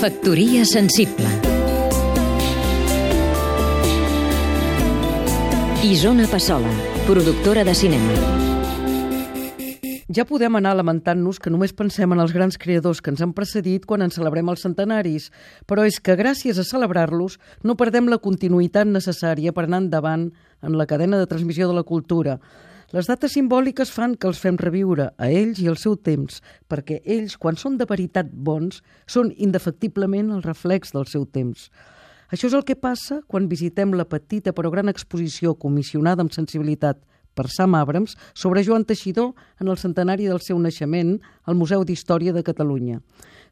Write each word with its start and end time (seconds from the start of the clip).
Factoria 0.00 0.64
sensible 0.64 1.28
Isona 5.84 6.24
Passola, 6.26 6.70
productora 7.06 7.64
de 7.68 7.74
cinema 7.74 8.14
ja 10.08 10.24
podem 10.24 10.56
anar 10.56 10.72
lamentant-nos 10.78 11.36
que 11.36 11.52
només 11.52 11.76
pensem 11.76 12.16
en 12.16 12.24
els 12.24 12.32
grans 12.32 12.56
creadors 12.56 13.04
que 13.04 13.12
ens 13.12 13.20
han 13.20 13.34
precedit 13.36 13.84
quan 13.84 14.00
en 14.00 14.10
celebrem 14.10 14.48
els 14.48 14.64
centenaris, 14.64 15.28
però 15.68 15.84
és 15.84 16.00
que 16.00 16.16
gràcies 16.16 16.56
a 16.56 16.64
celebrar-los 16.64 17.36
no 17.62 17.76
perdem 17.76 18.08
la 18.08 18.18
continuïtat 18.24 18.88
necessària 18.88 19.52
per 19.52 19.68
anar 19.68 19.84
endavant 19.84 20.30
en 20.64 20.80
la 20.80 20.88
cadena 20.88 21.20
de 21.20 21.28
transmissió 21.28 21.68
de 21.68 21.76
la 21.76 21.84
cultura. 21.84 22.40
Les 22.90 23.06
dates 23.06 23.36
simbòliques 23.36 23.92
fan 23.94 24.16
que 24.18 24.26
els 24.26 24.40
fem 24.42 24.56
reviure 24.58 25.04
a 25.14 25.28
ells 25.30 25.60
i 25.62 25.68
al 25.70 25.76
seu 25.78 25.94
temps, 25.94 26.40
perquè 26.66 26.96
ells, 27.04 27.36
quan 27.38 27.54
són 27.54 27.76
de 27.78 27.86
veritat 27.86 28.32
bons, 28.34 28.80
són 29.06 29.30
indefectiblement 29.38 30.32
el 30.34 30.42
reflex 30.42 30.90
del 30.96 31.06
seu 31.06 31.22
temps. 31.22 31.68
Això 32.34 32.48
és 32.50 32.56
el 32.58 32.64
que 32.66 32.74
passa 32.74 33.20
quan 33.30 33.46
visitem 33.50 33.94
la 33.94 34.08
petita 34.10 34.50
però 34.56 34.72
gran 34.74 34.90
exposició 34.90 35.54
comissionada 35.54 36.26
amb 36.26 36.34
sensibilitat 36.34 36.98
per 37.40 37.48
Sam 37.48 37.74
Abrams 37.74 38.18
sobre 38.34 38.62
Joan 38.62 38.84
Teixidor 38.84 39.32
en 39.60 39.68
el 39.72 39.78
centenari 39.80 40.26
del 40.28 40.42
seu 40.44 40.58
naixement 40.60 41.14
al 41.48 41.56
Museu 41.56 41.86
d'Història 41.88 42.34
de 42.36 42.44
Catalunya. 42.44 43.00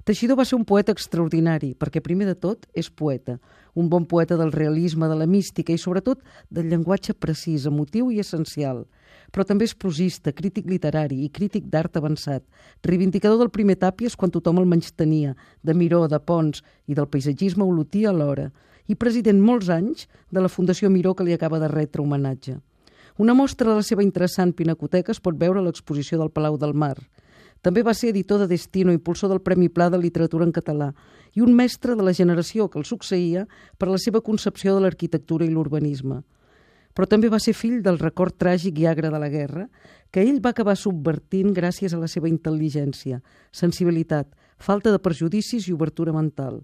Teixidor 0.05 0.37
va 0.37 0.45
ser 0.45 0.59
un 0.59 0.67
poeta 0.69 0.93
extraordinari, 0.93 1.73
perquè 1.73 2.03
primer 2.05 2.29
de 2.29 2.35
tot 2.37 2.67
és 2.77 2.91
poeta, 2.93 3.39
un 3.73 3.89
bon 3.89 4.05
poeta 4.05 4.37
del 4.37 4.53
realisme, 4.53 5.09
de 5.09 5.17
la 5.17 5.27
mística 5.27 5.73
i 5.73 5.81
sobretot 5.81 6.21
del 6.53 6.69
llenguatge 6.69 7.17
precís, 7.17 7.65
emotiu 7.65 8.13
i 8.13 8.21
essencial. 8.21 8.85
Però 9.33 9.45
també 9.49 9.65
és 9.65 9.77
prosista, 9.77 10.33
crític 10.37 10.69
literari 10.69 11.23
i 11.25 11.33
crític 11.33 11.73
d'art 11.73 11.97
avançat, 11.97 12.45
reivindicador 12.85 13.41
del 13.41 13.53
primer 13.53 13.81
Tàpies 13.81 14.17
quan 14.17 14.33
tothom 14.33 14.61
el 14.61 14.69
menys 14.69 14.93
tenia, 14.93 15.33
de 15.65 15.73
Miró, 15.73 16.05
de 16.09 16.21
Pons 16.21 16.61
i 16.87 16.97
del 16.97 17.09
paisatgisme 17.09 17.65
olotí 17.65 18.05
alhora, 18.05 18.51
i 18.89 18.97
president 18.97 19.41
molts 19.41 19.69
anys 19.73 20.09
de 20.33 20.45
la 20.45 20.53
Fundació 20.53 20.93
Miró 20.93 21.15
que 21.15 21.25
li 21.25 21.37
acaba 21.37 21.61
de 21.61 21.69
retre 21.73 22.05
homenatge. 22.05 22.61
Una 23.19 23.35
mostra 23.35 23.67
de 23.73 23.75
la 23.75 23.83
seva 23.83 24.05
interessant 24.07 24.53
pinacoteca 24.55 25.11
es 25.11 25.19
pot 25.19 25.35
veure 25.35 25.59
a 25.59 25.65
l'exposició 25.67 26.21
del 26.21 26.31
Palau 26.31 26.55
del 26.55 26.71
Mar. 26.71 26.95
També 27.67 27.83
va 27.83 27.91
ser 27.91 28.13
editor 28.13 28.39
de 28.39 28.47
Destino, 28.47 28.93
impulsor 28.95 29.33
del 29.33 29.41
Premi 29.43 29.67
Pla 29.69 29.89
de 29.91 29.99
Literatura 29.99 30.47
en 30.47 30.53
Català 30.55 30.93
i 31.35 31.43
un 31.43 31.51
mestre 31.59 31.97
de 31.99 32.07
la 32.07 32.15
generació 32.15 32.69
que 32.71 32.79
el 32.79 32.87
succeïa 32.87 33.43
per 33.75 33.89
la 33.91 33.99
seva 33.99 34.23
concepció 34.23 34.77
de 34.77 34.85
l'arquitectura 34.85 35.45
i 35.45 35.51
l'urbanisme. 35.51 36.21
Però 36.95 37.11
també 37.11 37.27
va 37.27 37.43
ser 37.43 37.57
fill 37.59 37.83
del 37.83 37.99
record 37.99 38.39
tràgic 38.39 38.79
i 38.79 38.87
agre 38.87 39.11
de 39.11 39.19
la 39.19 39.33
guerra, 39.35 39.67
que 40.15 40.23
ell 40.23 40.39
va 40.39 40.55
acabar 40.55 40.79
subvertint 40.79 41.51
gràcies 41.59 41.91
a 41.91 41.99
la 41.99 42.07
seva 42.07 42.31
intel·ligència, 42.31 43.19
sensibilitat, 43.51 44.31
falta 44.63 44.95
de 44.95 45.03
perjudicis 45.03 45.67
i 45.67 45.75
obertura 45.75 46.15
mental, 46.15 46.63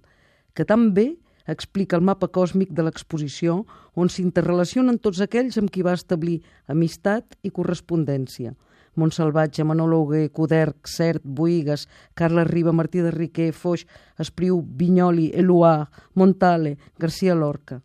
que 0.55 0.62
també 0.62 1.16
explica 1.46 1.96
el 1.96 2.04
mapa 2.04 2.28
còsmic 2.32 2.72
de 2.72 2.84
l'exposició 2.86 3.62
on 3.94 4.10
s'interrelacionen 4.10 4.98
tots 4.98 5.20
aquells 5.24 5.58
amb 5.60 5.70
qui 5.70 5.84
va 5.84 5.96
establir 5.96 6.40
amistat 6.68 7.36
i 7.42 7.52
correspondència. 7.52 8.54
Montsalvatge, 8.94 9.64
Manolo 9.64 10.00
Hugué, 10.02 10.28
Coderc, 10.30 10.86
Cert, 10.86 11.22
Boigues, 11.24 11.88
Carles 12.14 12.46
Riba, 12.46 12.72
Martí 12.72 13.02
de 13.02 13.10
Riquer, 13.10 13.52
Foix, 13.52 13.86
Espriu, 14.18 14.62
Vinyoli, 14.62 15.32
Eluà, 15.34 15.90
Montale, 16.14 16.76
García 16.98 17.34
Lorca. 17.34 17.82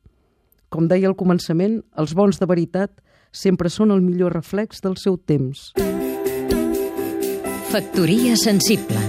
Com 0.69 0.87
deia 0.87 1.09
al 1.09 1.17
començament, 1.17 1.79
els 1.97 2.13
bons 2.13 2.37
de 2.37 2.45
veritat 2.45 3.01
sempre 3.31 3.69
són 3.73 3.91
el 3.91 4.05
millor 4.05 4.37
reflex 4.37 4.85
del 4.85 4.97
seu 5.01 5.17
temps. 5.17 5.71
Factoria 7.69 8.37
sensible 8.37 9.08